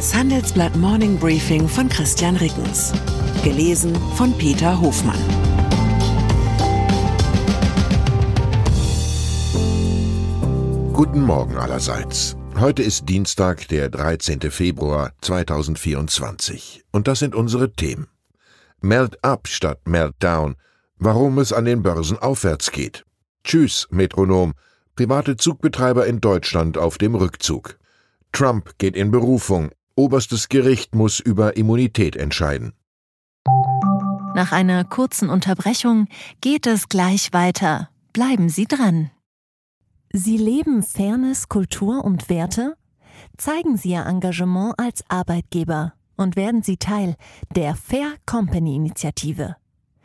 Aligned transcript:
Das 0.00 0.14
Handelsblatt 0.14 0.74
Morning 0.76 1.18
Briefing 1.18 1.68
von 1.68 1.86
Christian 1.86 2.34
Rickens. 2.36 2.90
Gelesen 3.44 3.94
von 4.14 4.32
Peter 4.38 4.80
Hofmann. 4.80 5.20
Guten 10.94 11.20
Morgen 11.20 11.54
allerseits. 11.58 12.34
Heute 12.58 12.82
ist 12.82 13.10
Dienstag, 13.10 13.68
der 13.68 13.90
13. 13.90 14.50
Februar 14.50 15.12
2024. 15.20 16.82
Und 16.92 17.06
das 17.06 17.18
sind 17.18 17.34
unsere 17.34 17.70
Themen. 17.70 18.06
Melt 18.80 19.22
up 19.22 19.48
statt 19.48 19.80
Meltdown. 19.84 20.56
Warum 20.96 21.38
es 21.38 21.52
an 21.52 21.66
den 21.66 21.82
Börsen 21.82 22.16
aufwärts 22.16 22.72
geht. 22.72 23.04
Tschüss, 23.44 23.86
Metronom. 23.90 24.54
Private 24.96 25.36
Zugbetreiber 25.36 26.06
in 26.06 26.22
Deutschland 26.22 26.78
auf 26.78 26.96
dem 26.96 27.14
Rückzug. 27.14 27.78
Trump 28.32 28.78
geht 28.78 28.96
in 28.96 29.10
Berufung. 29.10 29.72
Oberstes 30.00 30.48
Gericht 30.48 30.94
muss 30.94 31.20
über 31.20 31.58
Immunität 31.58 32.16
entscheiden. 32.16 32.72
Nach 34.34 34.50
einer 34.50 34.82
kurzen 34.82 35.28
Unterbrechung 35.28 36.06
geht 36.40 36.66
es 36.66 36.88
gleich 36.88 37.34
weiter. 37.34 37.90
Bleiben 38.14 38.48
Sie 38.48 38.64
dran. 38.64 39.10
Sie 40.10 40.38
leben 40.38 40.82
Fairness, 40.82 41.50
Kultur 41.50 42.02
und 42.02 42.30
Werte? 42.30 42.78
Zeigen 43.36 43.76
Sie 43.76 43.90
Ihr 43.90 44.06
Engagement 44.06 44.72
als 44.78 45.04
Arbeitgeber 45.10 45.92
und 46.16 46.34
werden 46.34 46.62
Sie 46.62 46.78
Teil 46.78 47.16
der 47.54 47.74
Fair 47.74 48.14
Company 48.24 48.76
Initiative. 48.76 49.56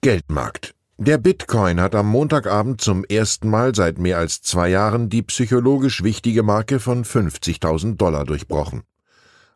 Geldmarkt. 0.00 0.74
Der 0.96 1.18
Bitcoin 1.18 1.80
hat 1.80 1.96
am 1.96 2.06
Montagabend 2.06 2.80
zum 2.80 3.04
ersten 3.04 3.50
Mal 3.50 3.74
seit 3.74 3.98
mehr 3.98 4.18
als 4.18 4.42
zwei 4.42 4.68
Jahren 4.68 5.08
die 5.08 5.22
psychologisch 5.22 6.04
wichtige 6.04 6.44
Marke 6.44 6.78
von 6.78 7.04
50.000 7.04 7.96
Dollar 7.96 8.24
durchbrochen. 8.24 8.84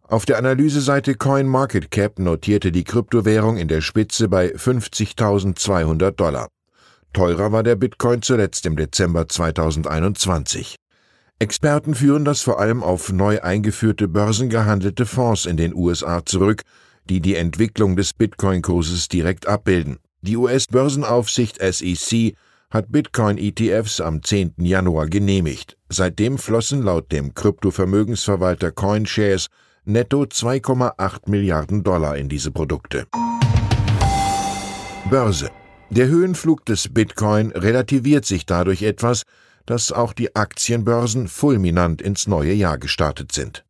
Auf 0.02 0.26
der 0.26 0.38
Analyseseite 0.38 1.14
CoinMarketCap 1.14 2.18
notierte 2.18 2.72
die 2.72 2.82
Kryptowährung 2.82 3.56
in 3.56 3.68
der 3.68 3.80
Spitze 3.82 4.28
bei 4.28 4.52
50.200 4.52 6.10
Dollar. 6.10 6.48
Teurer 7.12 7.52
war 7.52 7.62
der 7.62 7.76
Bitcoin 7.76 8.20
zuletzt 8.20 8.66
im 8.66 8.74
Dezember 8.74 9.28
2021. 9.28 10.74
Experten 11.38 11.94
führen 11.94 12.24
das 12.24 12.40
vor 12.42 12.58
allem 12.58 12.82
auf 12.82 13.12
neu 13.12 13.40
eingeführte 13.40 14.08
börsengehandelte 14.08 15.06
Fonds 15.06 15.46
in 15.46 15.56
den 15.56 15.72
USA 15.72 16.26
zurück, 16.26 16.62
die 17.08 17.20
die 17.20 17.36
Entwicklung 17.36 17.96
des 17.96 18.12
Bitcoin-Kurses 18.12 19.08
direkt 19.08 19.46
abbilden. 19.46 19.98
Die 20.20 20.36
US-Börsenaufsicht 20.36 21.58
SEC 21.60 22.34
hat 22.70 22.90
Bitcoin-ETFs 22.90 24.00
am 24.00 24.22
10. 24.22 24.54
Januar 24.58 25.06
genehmigt. 25.06 25.76
Seitdem 25.88 26.38
flossen 26.38 26.82
laut 26.82 27.12
dem 27.12 27.34
Kryptovermögensverwalter 27.34 28.70
CoinShares 28.70 29.48
netto 29.84 30.22
2,8 30.22 31.28
Milliarden 31.28 31.82
Dollar 31.82 32.16
in 32.16 32.28
diese 32.28 32.50
Produkte. 32.50 33.06
Börse. 35.10 35.50
Der 35.90 36.06
Höhenflug 36.06 36.64
des 36.64 36.88
Bitcoin 36.88 37.50
relativiert 37.50 38.24
sich 38.24 38.46
dadurch 38.46 38.82
etwas, 38.82 39.24
dass 39.66 39.92
auch 39.92 40.12
die 40.12 40.34
Aktienbörsen 40.34 41.28
fulminant 41.28 42.00
ins 42.00 42.26
neue 42.26 42.54
Jahr 42.54 42.78
gestartet 42.78 43.32
sind. 43.32 43.64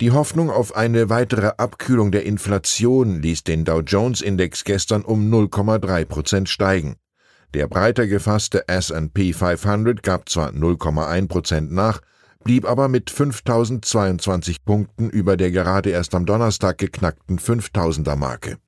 Die 0.00 0.10
Hoffnung 0.10 0.50
auf 0.50 0.74
eine 0.74 1.10
weitere 1.10 1.52
Abkühlung 1.58 2.10
der 2.10 2.24
Inflation 2.24 3.20
ließ 3.20 3.44
den 3.44 3.64
Dow 3.64 3.80
Jones 3.80 4.20
Index 4.20 4.64
gestern 4.64 5.02
um 5.02 5.32
0,3 5.32 6.04
Prozent 6.04 6.48
steigen. 6.48 6.96
Der 7.54 7.68
breiter 7.68 8.06
gefasste 8.06 8.66
S&P 8.68 9.32
500 9.32 10.02
gab 10.02 10.28
zwar 10.28 10.50
0,1 10.50 11.28
Prozent 11.28 11.72
nach, 11.72 12.00
blieb 12.42 12.64
aber 12.64 12.88
mit 12.88 13.10
5022 13.10 14.64
Punkten 14.64 15.10
über 15.10 15.36
der 15.36 15.50
gerade 15.50 15.90
erst 15.90 16.14
am 16.14 16.26
Donnerstag 16.26 16.78
geknackten 16.78 17.38
5000er 17.38 18.16
Marke. 18.16 18.58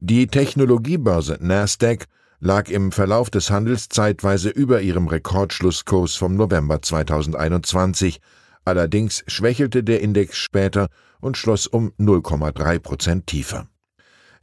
Die 0.00 0.26
Technologiebörse 0.26 1.38
Nasdaq 1.40 2.06
lag 2.40 2.68
im 2.68 2.92
Verlauf 2.92 3.30
des 3.30 3.50
Handels 3.50 3.88
zeitweise 3.88 4.50
über 4.50 4.80
ihrem 4.80 5.08
Rekordschlusskurs 5.08 6.16
vom 6.16 6.36
November 6.36 6.82
2021 6.82 8.20
Allerdings 8.66 9.22
schwächelte 9.28 9.84
der 9.84 10.00
Index 10.00 10.36
später 10.36 10.88
und 11.20 11.36
schloss 11.36 11.68
um 11.68 11.92
0,3 12.00 12.80
Prozent 12.80 13.26
tiefer. 13.28 13.68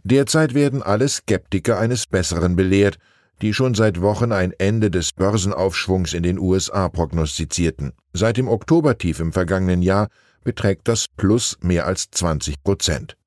Derzeit 0.03 0.53
werden 0.53 0.81
alle 0.81 1.09
Skeptiker 1.09 1.77
eines 1.77 2.07
Besseren 2.07 2.55
belehrt, 2.55 2.97
die 3.41 3.53
schon 3.53 3.75
seit 3.75 3.99
Wochen 3.99 4.31
ein 4.31 4.53
Ende 4.57 4.89
des 4.89 5.11
Börsenaufschwungs 5.11 6.13
in 6.13 6.23
den 6.23 6.39
USA 6.39 6.87
prognostizierten. 6.87 7.91
Seit 8.13 8.37
dem 8.37 8.47
Oktobertief 8.47 9.19
im 9.19 9.33
vergangenen 9.33 9.81
Jahr 9.81 10.07
beträgt 10.45 10.87
das 10.87 11.07
Plus 11.09 11.57
mehr 11.61 11.85
als 11.85 12.09
20 12.09 12.63
Prozent. 12.63 13.17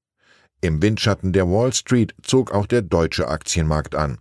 Im 0.63 0.81
Windschatten 0.81 1.34
der 1.34 1.47
Wall 1.47 1.75
Street 1.75 2.15
zog 2.23 2.53
auch 2.53 2.67
der 2.67 2.81
deutsche 2.81 3.28
Aktienmarkt 3.28 3.95
an. 3.95 4.19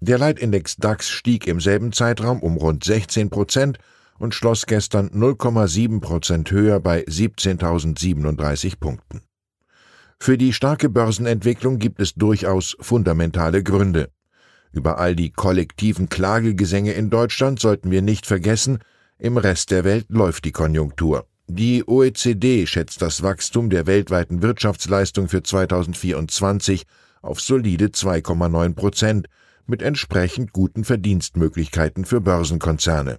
Der 0.00 0.16
Leitindex 0.16 0.76
DAX 0.76 1.10
stieg 1.10 1.46
im 1.46 1.60
selben 1.60 1.92
Zeitraum 1.92 2.40
um 2.40 2.56
rund 2.56 2.84
16 2.84 3.28
Prozent 3.28 3.78
und 4.18 4.34
schloss 4.34 4.66
gestern 4.66 5.08
0,7 5.10 6.00
Prozent 6.00 6.50
höher 6.50 6.80
bei 6.80 7.04
17.037 7.04 8.78
Punkten. 8.78 9.22
Für 10.20 10.36
die 10.36 10.52
starke 10.52 10.88
Börsenentwicklung 10.88 11.78
gibt 11.78 12.00
es 12.00 12.14
durchaus 12.14 12.76
fundamentale 12.80 13.62
Gründe. 13.62 14.10
Über 14.72 14.98
all 14.98 15.14
die 15.14 15.30
kollektiven 15.30 16.08
Klagegesänge 16.08 16.92
in 16.92 17.08
Deutschland 17.08 17.60
sollten 17.60 17.90
wir 17.90 18.02
nicht 18.02 18.26
vergessen, 18.26 18.80
im 19.18 19.36
Rest 19.36 19.70
der 19.70 19.84
Welt 19.84 20.06
läuft 20.08 20.44
die 20.44 20.52
Konjunktur. 20.52 21.26
Die 21.46 21.86
OECD 21.86 22.66
schätzt 22.66 23.00
das 23.00 23.22
Wachstum 23.22 23.70
der 23.70 23.86
weltweiten 23.86 24.42
Wirtschaftsleistung 24.42 25.28
für 25.28 25.42
2024 25.42 26.84
auf 27.22 27.40
solide 27.40 27.86
2,9 27.86 28.74
Prozent 28.74 29.28
mit 29.66 29.82
entsprechend 29.82 30.52
guten 30.52 30.84
Verdienstmöglichkeiten 30.84 32.04
für 32.04 32.20
Börsenkonzerne 32.20 33.18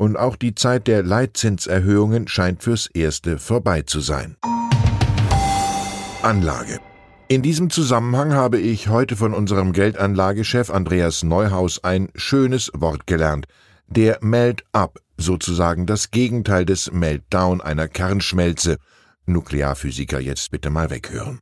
und 0.00 0.16
auch 0.16 0.36
die 0.36 0.54
Zeit 0.54 0.86
der 0.86 1.02
Leitzinserhöhungen 1.02 2.26
scheint 2.26 2.62
fürs 2.62 2.86
Erste 2.86 3.38
vorbei 3.38 3.82
zu 3.82 4.00
sein. 4.00 4.38
Anlage. 6.22 6.80
In 7.28 7.42
diesem 7.42 7.68
Zusammenhang 7.68 8.32
habe 8.32 8.58
ich 8.58 8.88
heute 8.88 9.14
von 9.14 9.34
unserem 9.34 9.74
Geldanlagechef 9.74 10.70
Andreas 10.70 11.22
Neuhaus 11.22 11.84
ein 11.84 12.08
schönes 12.14 12.70
Wort 12.74 13.06
gelernt. 13.06 13.46
Der 13.88 14.16
Melt-up, 14.22 15.00
sozusagen 15.18 15.84
das 15.84 16.10
Gegenteil 16.10 16.64
des 16.64 16.90
Meltdown 16.90 17.60
einer 17.60 17.86
Kernschmelze. 17.86 18.78
Nuklearphysiker 19.26 20.18
jetzt 20.18 20.50
bitte 20.50 20.70
mal 20.70 20.88
weghören. 20.88 21.40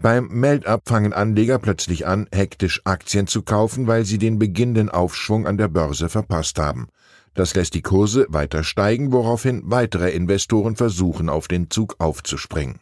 Beim 0.00 0.28
Melt-up 0.28 0.82
fangen 0.88 1.12
Anleger 1.12 1.58
plötzlich 1.58 2.06
an, 2.06 2.28
hektisch 2.32 2.80
Aktien 2.84 3.26
zu 3.26 3.42
kaufen, 3.42 3.88
weil 3.88 4.04
sie 4.04 4.18
den 4.18 4.38
beginnenden 4.38 4.88
Aufschwung 4.88 5.48
an 5.48 5.58
der 5.58 5.66
Börse 5.66 6.08
verpasst 6.08 6.60
haben. 6.60 6.86
Das 7.34 7.54
lässt 7.54 7.74
die 7.74 7.82
Kurse 7.82 8.26
weiter 8.28 8.64
steigen, 8.64 9.12
woraufhin 9.12 9.62
weitere 9.64 10.10
Investoren 10.10 10.76
versuchen, 10.76 11.28
auf 11.28 11.48
den 11.48 11.70
Zug 11.70 11.96
aufzuspringen. 11.98 12.80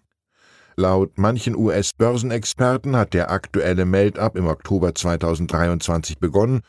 Laut 0.76 1.16
manchen 1.16 1.56
US-Börsenexperten 1.56 2.96
hat 2.96 3.14
der 3.14 3.30
aktuelle 3.30 3.86
Melt-up 3.86 4.36
im 4.36 4.46
Oktober 4.46 4.94
2023 4.94 6.18
begonnen 6.18 6.60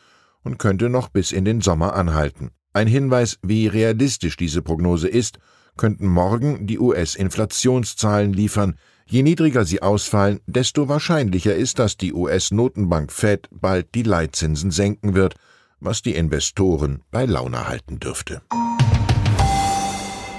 und 0.42 0.58
könnte 0.58 0.88
noch 0.88 1.08
bis 1.08 1.30
in 1.30 1.44
den 1.44 1.60
Sommer 1.60 1.94
anhalten. 1.94 2.50
Ein 2.72 2.86
Hinweis, 2.86 3.38
wie 3.42 3.66
realistisch 3.66 4.36
diese 4.36 4.62
Prognose 4.62 5.08
ist, 5.08 5.38
könnten 5.76 6.06
morgen 6.06 6.66
die 6.66 6.78
US-Inflationszahlen 6.78 8.32
liefern. 8.32 8.76
Je 9.06 9.22
niedriger 9.22 9.64
sie 9.64 9.82
ausfallen, 9.82 10.40
desto 10.46 10.88
wahrscheinlicher 10.88 11.54
ist, 11.54 11.78
dass 11.78 11.96
die 11.96 12.12
US-Notenbank 12.12 13.12
Fed 13.12 13.48
bald 13.50 13.94
die 13.94 14.02
Leitzinsen 14.02 14.70
senken 14.70 15.14
wird 15.14 15.34
was 15.80 16.02
die 16.02 16.14
Investoren 16.14 17.02
bei 17.10 17.24
Laune 17.24 17.68
halten 17.68 18.00
dürfte. 18.00 18.42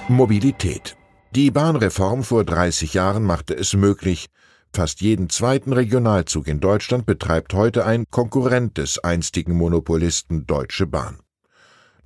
Mobilität. 0.08 0.96
Die 1.36 1.52
Bahnreform 1.52 2.24
vor 2.24 2.44
30 2.44 2.94
Jahren 2.94 3.24
machte 3.24 3.54
es 3.54 3.74
möglich, 3.74 4.30
Fast 4.72 5.02
jeden 5.02 5.30
zweiten 5.30 5.74
Regionalzug 5.74 6.48
in 6.48 6.60
Deutschland 6.60 7.06
betreibt 7.06 7.54
heute 7.54 7.86
ein 7.86 8.06
Konkurrent 8.12 8.78
des 8.78 9.00
einstigen 9.00 9.56
Monopolisten 9.56 10.46
Deutsche 10.46 10.86
Bahn. 10.86 11.18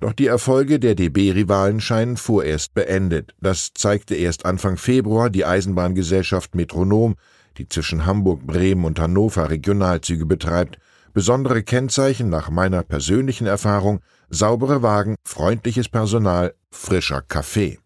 Doch 0.00 0.12
die 0.12 0.26
Erfolge 0.26 0.80
der 0.80 0.94
DB-Rivalen 0.94 1.80
scheinen 1.80 2.16
vorerst 2.16 2.74
beendet. 2.74 3.34
Das 3.40 3.72
zeigte 3.74 4.14
erst 4.14 4.44
Anfang 4.44 4.76
Februar 4.76 5.30
die 5.30 5.44
Eisenbahngesellschaft 5.44 6.54
Metronom, 6.54 7.16
die 7.58 7.68
zwischen 7.68 8.06
Hamburg, 8.06 8.46
Bremen 8.46 8.84
und 8.84 8.98
Hannover 8.98 9.50
Regionalzüge 9.50 10.26
betreibt. 10.26 10.78
Besondere 11.14 11.62
Kennzeichen 11.62 12.28
nach 12.28 12.50
meiner 12.50 12.82
persönlichen 12.82 13.46
Erfahrung 13.46 14.00
saubere 14.30 14.82
Wagen, 14.82 15.14
freundliches 15.24 15.88
Personal, 15.88 16.54
frischer 16.72 17.22
Kaffee. 17.22 17.78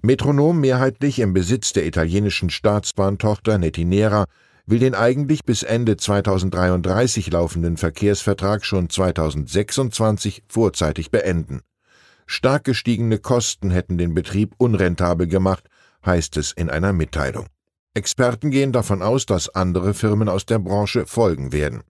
Metronom 0.00 0.60
mehrheitlich 0.60 1.18
im 1.18 1.32
Besitz 1.32 1.72
der 1.72 1.84
italienischen 1.86 2.48
Staatsbahntochter 2.48 3.58
Netinera 3.58 4.26
will 4.64 4.78
den 4.78 4.94
eigentlich 4.94 5.44
bis 5.44 5.64
Ende 5.64 5.96
2033 5.96 7.32
laufenden 7.32 7.76
Verkehrsvertrag 7.76 8.64
schon 8.64 8.88
2026 8.90 10.44
vorzeitig 10.46 11.10
beenden. 11.10 11.62
Stark 12.26 12.62
gestiegene 12.62 13.18
Kosten 13.18 13.72
hätten 13.72 13.98
den 13.98 14.14
Betrieb 14.14 14.54
unrentabel 14.58 15.26
gemacht, 15.26 15.64
heißt 16.04 16.36
es 16.36 16.52
in 16.52 16.70
einer 16.70 16.92
Mitteilung. 16.92 17.46
Experten 17.94 18.52
gehen 18.52 18.70
davon 18.70 19.02
aus, 19.02 19.26
dass 19.26 19.48
andere 19.48 19.94
Firmen 19.94 20.28
aus 20.28 20.46
der 20.46 20.60
Branche 20.60 21.06
folgen 21.06 21.50
werden. 21.50 21.82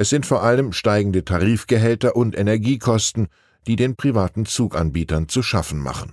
Es 0.00 0.10
sind 0.10 0.26
vor 0.26 0.44
allem 0.44 0.72
steigende 0.72 1.24
Tarifgehälter 1.24 2.14
und 2.14 2.38
Energiekosten, 2.38 3.26
die 3.66 3.74
den 3.74 3.96
privaten 3.96 4.46
Zuganbietern 4.46 5.28
zu 5.28 5.42
schaffen 5.42 5.80
machen. 5.80 6.12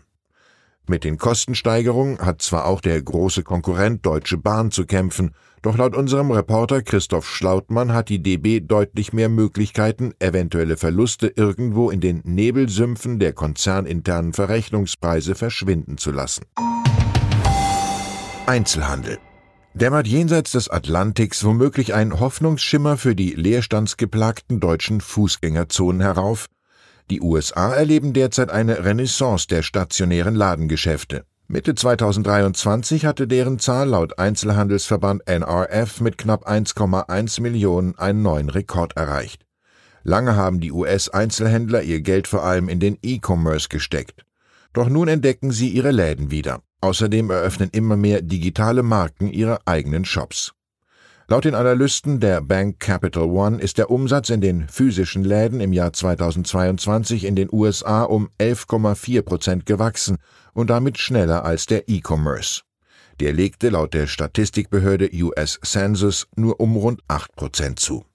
Mit 0.87 1.03
den 1.03 1.19
Kostensteigerungen 1.19 2.17
hat 2.17 2.41
zwar 2.41 2.65
auch 2.65 2.81
der 2.81 2.99
große 2.99 3.43
Konkurrent 3.43 4.03
Deutsche 4.03 4.37
Bahn 4.37 4.71
zu 4.71 4.87
kämpfen, 4.87 5.35
doch 5.61 5.77
laut 5.77 5.95
unserem 5.95 6.31
Reporter 6.31 6.81
Christoph 6.81 7.29
Schlautmann 7.29 7.93
hat 7.93 8.09
die 8.09 8.23
DB 8.23 8.59
deutlich 8.59 9.13
mehr 9.13 9.29
Möglichkeiten, 9.29 10.15
eventuelle 10.17 10.77
Verluste 10.77 11.27
irgendwo 11.27 11.91
in 11.91 12.01
den 12.01 12.21
Nebelsümpfen 12.23 13.19
der 13.19 13.33
konzerninternen 13.33 14.33
Verrechnungspreise 14.33 15.35
verschwinden 15.35 15.99
zu 15.99 16.09
lassen. 16.09 16.45
Einzelhandel 18.47 19.19
dämmert 19.75 20.07
jenseits 20.07 20.51
des 20.53 20.69
Atlantiks 20.69 21.43
womöglich 21.43 21.93
ein 21.93 22.17
Hoffnungsschimmer 22.19 22.97
für 22.97 23.13
die 23.13 23.31
leerstandsgeplagten 23.31 24.61
deutschen 24.61 25.01
Fußgängerzonen 25.01 26.01
herauf, 26.01 26.45
die 27.11 27.21
USA 27.21 27.73
erleben 27.73 28.13
derzeit 28.13 28.49
eine 28.49 28.85
Renaissance 28.85 29.47
der 29.47 29.61
stationären 29.61 30.33
Ladengeschäfte. 30.33 31.25
Mitte 31.47 31.75
2023 31.75 33.05
hatte 33.05 33.27
deren 33.27 33.59
Zahl 33.59 33.89
laut 33.89 34.17
Einzelhandelsverband 34.17 35.27
NRF 35.27 36.01
mit 36.01 36.17
knapp 36.17 36.49
1,1 36.49 37.41
Millionen 37.41 37.95
einen 37.99 38.23
neuen 38.23 38.49
Rekord 38.49 38.95
erreicht. 38.95 39.45
Lange 40.03 40.35
haben 40.35 40.59
die 40.59 40.71
US-Einzelhändler 40.71 41.83
ihr 41.83 42.01
Geld 42.01 42.27
vor 42.27 42.43
allem 42.43 42.69
in 42.69 42.79
den 42.79 42.97
E-Commerce 43.03 43.69
gesteckt. 43.69 44.25
Doch 44.73 44.89
nun 44.89 45.07
entdecken 45.07 45.51
sie 45.51 45.69
ihre 45.69 45.91
Läden 45.91 46.31
wieder. 46.31 46.61
Außerdem 46.85 47.31
eröffnen 47.31 47.71
immer 47.71 47.97
mehr 47.97 48.21
digitale 48.21 48.83
Marken 48.83 49.31
ihre 49.31 49.57
eigenen 49.65 50.05
Shops. 50.05 50.53
Laut 51.27 51.45
den 51.45 51.55
Analysten 51.55 52.19
der 52.19 52.41
Bank 52.41 52.79
Capital 52.79 53.23
One 53.23 53.59
ist 53.59 53.79
der 53.79 53.89
Umsatz 53.89 54.29
in 54.29 54.39
den 54.39 54.67
physischen 54.67 55.23
Läden 55.23 55.61
im 55.61 55.73
Jahr 55.73 55.93
2022 55.93 57.25
in 57.25 57.35
den 57.35 57.49
USA 57.51 58.03
um 58.03 58.29
11,4 58.39 59.23
Prozent 59.23 59.65
gewachsen 59.65 60.17
und 60.53 60.69
damit 60.69 60.99
schneller 60.99 61.43
als 61.43 61.65
der 61.65 61.89
E-Commerce. 61.89 62.61
Der 63.19 63.33
legte 63.33 63.69
laut 63.69 63.95
der 63.95 64.05
Statistikbehörde 64.05 65.09
US 65.23 65.59
Census 65.63 66.27
nur 66.35 66.59
um 66.59 66.75
rund 66.75 67.01
8 67.07 67.35
Prozent 67.35 67.79
zu. 67.79 68.05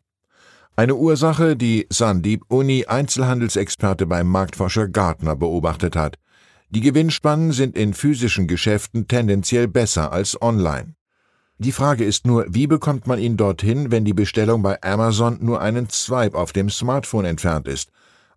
Eine 0.76 0.94
Ursache, 0.94 1.56
die 1.56 1.88
Sandeep 1.90 2.44
Uni, 2.46 2.86
Einzelhandelsexperte 2.86 4.06
beim 4.06 4.28
Marktforscher 4.28 4.86
Gartner, 4.86 5.34
beobachtet 5.34 5.96
hat. 5.96 6.18
Die 6.72 6.80
Gewinnspannen 6.80 7.50
sind 7.50 7.76
in 7.76 7.94
physischen 7.94 8.46
Geschäften 8.46 9.08
tendenziell 9.08 9.66
besser 9.66 10.12
als 10.12 10.40
online. 10.40 10.94
Die 11.58 11.72
Frage 11.72 12.04
ist 12.04 12.26
nur, 12.26 12.46
wie 12.48 12.68
bekommt 12.68 13.08
man 13.08 13.18
ihn 13.18 13.36
dorthin, 13.36 13.90
wenn 13.90 14.04
die 14.04 14.14
Bestellung 14.14 14.62
bei 14.62 14.80
Amazon 14.80 15.38
nur 15.40 15.60
einen 15.60 15.90
Swipe 15.90 16.38
auf 16.38 16.52
dem 16.52 16.70
Smartphone 16.70 17.24
entfernt 17.24 17.66
ist? 17.66 17.90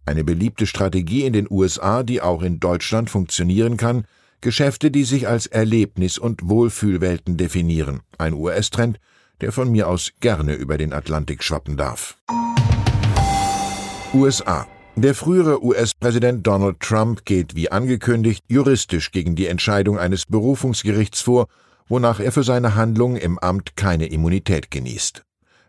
Eine 0.06 0.24
beliebte 0.24 0.66
Strategie 0.66 1.26
in 1.26 1.34
den 1.34 1.48
USA, 1.50 2.02
die 2.02 2.22
auch 2.22 2.42
in 2.42 2.60
Deutschland 2.60 3.12
funktionieren 3.12 3.78
kann, 3.78 4.06
Geschäfte, 4.42 4.90
die 4.90 5.04
sich 5.04 5.28
als 5.28 5.46
Erlebnis- 5.46 6.18
und 6.18 6.50
Wohlfühlwelten 6.50 7.38
definieren. 7.38 8.02
Ein 8.18 8.34
US-Trend, 8.34 9.00
der 9.42 9.52
von 9.52 9.72
mir 9.72 9.88
aus 9.88 10.12
gerne 10.22 10.56
über 10.56 10.78
den 10.80 10.92
Atlantik 10.92 11.44
schwappen 11.44 11.78
darf. 11.78 12.18
USA. 14.14 14.68
Der 14.95 15.16
frühere 15.16 15.63
US-Präsident 15.63 16.45
Donald 16.45 16.80
Trump 16.80 17.25
geht 17.25 17.56
wie 17.56 17.72
angekündigt 17.72 18.44
juristisch 18.48 19.12
gegen 19.12 19.36
die 19.36 19.48
Entscheidung 19.48 19.98
eines 19.98 20.25
Berufungsgerichts 20.25 21.22
vor 21.22 21.48
wonach 21.88 22.19
er 22.19 22.31
für 22.31 22.44
seine 22.44 22.75
Handlungen 22.75 23.18
im 23.18 23.40
Amt 23.40 23.75
keine 23.75 24.07
Immunität 24.07 24.72
genießt. 24.72 25.24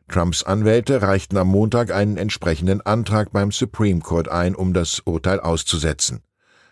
Trumps 0.09 0.43
Anwälte 0.43 1.03
reichten 1.03 1.37
am 1.37 1.49
Montag 1.49 1.93
einen 1.93 2.17
entsprechenden 2.17 2.81
Antrag 2.83 3.33
beim 3.33 3.51
Supreme 3.51 4.01
Court 4.01 4.29
ein, 4.29 4.55
um 4.55 4.75
das 4.75 5.01
Urteil 5.01 5.41
auszusetzen. 5.41 6.21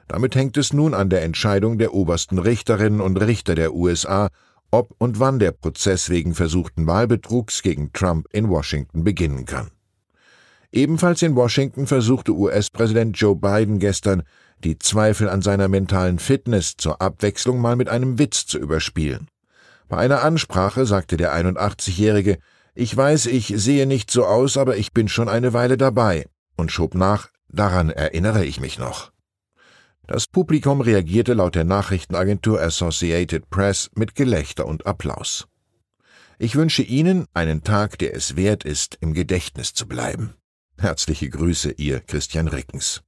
Damit 0.07 0.35
hängt 0.35 0.57
es 0.59 0.73
nun 0.73 0.93
an 0.93 1.09
der 1.09 1.23
Entscheidung 1.23 1.79
der 1.79 1.95
obersten 1.95 2.39
Richterinnen 2.39 3.01
und 3.01 3.17
Richter 3.17 3.55
der 3.55 3.75
USA, 3.75 4.29
ob 4.71 4.95
und 4.99 5.19
wann 5.19 5.39
der 5.39 5.53
Prozess 5.53 6.11
wegen 6.11 6.35
versuchten 6.35 6.87
Wahlbetrugs 6.87 7.63
gegen 7.63 7.93
Trump 7.93 8.27
in 8.33 8.49
Washington 8.49 9.05
beginnen 9.05 9.47
kann. 9.47 9.71
Ebenfalls 10.73 11.21
in 11.21 11.37
Washington 11.37 11.87
versuchte 11.87 12.33
US-Präsident 12.33 13.19
Joe 13.19 13.37
Biden 13.37 13.79
gestern, 13.79 14.23
die 14.65 14.79
Zweifel 14.79 15.29
an 15.29 15.43
seiner 15.43 15.69
mentalen 15.69 16.19
Fitness 16.19 16.77
zur 16.79 17.03
Abwechslung 17.03 17.61
mal 17.61 17.77
mit 17.77 17.91
einem 17.91 18.19
Witz 18.19 18.47
zu 18.47 18.59
überspielen. 18.59 19.29
Bei 19.89 19.99
einer 19.99 20.23
Ansprache 20.23 20.87
sagte 20.87 21.19
der 21.19 21.35
81-Jährige, 21.35 22.39
ich 22.75 22.97
weiß, 22.97 23.27
ich 23.27 23.53
sehe 23.55 23.87
nicht 23.87 24.11
so 24.11 24.25
aus, 24.25 24.57
aber 24.57 24.79
ich 24.79 24.95
bin 24.95 25.09
schon 25.09 25.29
eine 25.29 25.53
Weile 25.53 25.77
dabei, 25.77 26.27
und 26.57 26.73
schob 26.73 26.95
nach, 26.95 27.29
daran 27.49 27.91
erinnere 27.91 28.47
ich 28.47 28.59
mich 28.59 28.79
noch. 28.79 29.13
Das 30.07 30.27
Publikum 30.27 30.81
reagierte 30.81 31.35
laut 31.35 31.55
der 31.55 31.65
Nachrichtenagentur 31.65 32.63
Associated 32.63 33.51
Press 33.51 33.91
mit 33.95 34.15
Gelächter 34.15 34.67
und 34.67 34.87
Applaus. 34.87 35.49
Ich 36.39 36.57
wünsche 36.57 36.83
Ihnen 36.83 37.27
einen 37.35 37.63
Tag, 37.63 37.99
der 37.99 38.17
es 38.17 38.37
wert 38.37 38.65
ist, 38.65 38.97
im 39.01 39.13
Gedächtnis 39.13 39.75
zu 39.75 39.87
bleiben. 39.87 40.35
Herzliche 40.79 41.29
Grüße, 41.29 41.73
Ihr 41.73 42.01
Christian 42.01 42.49
Rickens. 42.49 43.03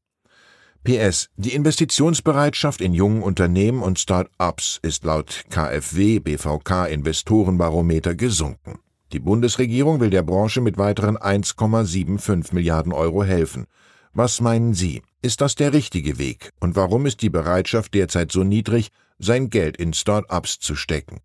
PS. 0.84 1.30
Die 1.36 1.54
Investitionsbereitschaft 1.54 2.80
in 2.80 2.92
jungen 2.92 3.22
Unternehmen 3.22 3.82
und 3.82 3.98
Start-ups 3.98 4.78
ist 4.82 5.04
laut 5.04 5.44
KfW 5.48 6.18
BVK 6.18 6.86
Investorenbarometer 6.86 8.14
gesunken. 8.14 8.78
Die 9.12 9.18
Bundesregierung 9.18 10.00
will 10.00 10.10
der 10.10 10.22
Branche 10.22 10.60
mit 10.60 10.76
weiteren 10.76 11.16
1,75 11.16 12.52
Milliarden 12.54 12.92
Euro 12.92 13.24
helfen. 13.24 13.66
Was 14.12 14.40
meinen 14.40 14.74
Sie? 14.74 15.02
Ist 15.22 15.40
das 15.40 15.54
der 15.54 15.72
richtige 15.72 16.18
Weg? 16.18 16.50
Und 16.60 16.76
warum 16.76 17.06
ist 17.06 17.22
die 17.22 17.30
Bereitschaft 17.30 17.94
derzeit 17.94 18.30
so 18.30 18.44
niedrig, 18.44 18.90
sein 19.18 19.48
Geld 19.48 19.78
in 19.78 19.94
Start-ups 19.94 20.58
zu 20.58 20.76
stecken? 20.76 21.20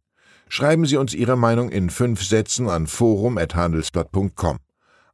Schreiben 0.48 0.86
Sie 0.86 0.96
uns 0.96 1.14
Ihre 1.14 1.36
Meinung 1.36 1.70
in 1.70 1.90
fünf 1.90 2.24
Sätzen 2.24 2.70
an 2.70 2.88
forum.handelsblatt.com. 2.88 4.60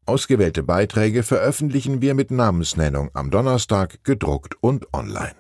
Ausgewählte 0.08 0.62
Beiträge 0.62 1.24
veröffentlichen 1.24 2.02
wir 2.02 2.14
mit 2.14 2.30
Namensnennung 2.30 3.10
am 3.14 3.32
Donnerstag 3.32 4.04
gedruckt 4.04 4.56
und 4.62 4.94
online. 4.94 5.36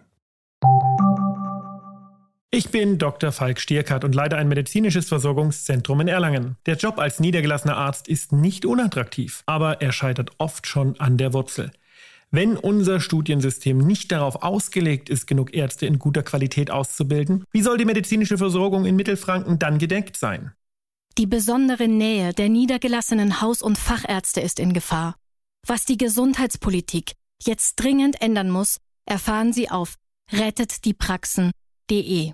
Ich 2.49 2.69
bin 2.69 2.97
Dr. 2.97 3.31
Falk 3.31 3.59
Stierkart 3.59 4.03
und 4.03 4.15
leite 4.15 4.37
ein 4.37 4.47
medizinisches 4.47 5.09
Versorgungszentrum 5.09 6.01
in 6.01 6.07
Erlangen. 6.07 6.55
Der 6.65 6.77
Job 6.77 6.99
als 6.99 7.19
niedergelassener 7.19 7.77
Arzt 7.77 8.07
ist 8.07 8.31
nicht 8.31 8.65
unattraktiv, 8.65 9.43
aber 9.45 9.81
er 9.81 9.91
scheitert 9.91 10.31
oft 10.39 10.65
schon 10.65 10.99
an 10.99 11.17
der 11.17 11.33
Wurzel. 11.33 11.71
Wenn 12.31 12.57
unser 12.57 12.99
Studiensystem 12.99 13.77
nicht 13.77 14.11
darauf 14.11 14.41
ausgelegt 14.41 15.09
ist, 15.09 15.27
genug 15.27 15.53
Ärzte 15.53 15.85
in 15.85 15.99
guter 15.99 16.23
Qualität 16.23 16.71
auszubilden, 16.71 17.43
wie 17.51 17.61
soll 17.61 17.77
die 17.77 17.85
medizinische 17.85 18.37
Versorgung 18.37 18.85
in 18.85 18.95
Mittelfranken 18.95 19.59
dann 19.59 19.77
gedeckt 19.77 20.17
sein? 20.17 20.53
Die 21.17 21.27
besondere 21.27 21.87
Nähe 21.87 22.33
der 22.33 22.49
niedergelassenen 22.49 23.39
Haus- 23.39 23.61
und 23.61 23.77
Fachärzte 23.77 24.41
ist 24.41 24.59
in 24.59 24.73
Gefahr. 24.73 25.15
Was 25.65 25.85
die 25.85 25.95
Gesundheitspolitik 25.97 27.13
jetzt 27.41 27.77
dringend 27.77 28.21
ändern 28.21 28.49
muss, 28.49 28.79
erfahren 29.05 29.53
Sie 29.53 29.69
auf 29.69 29.95
rettetdiepraxen.de. 30.33 32.33